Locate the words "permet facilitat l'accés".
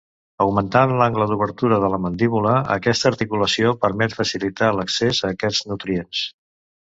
3.83-5.19